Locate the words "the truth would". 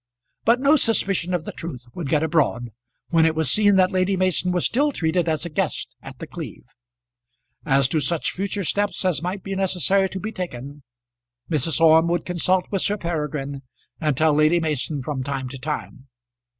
1.43-2.09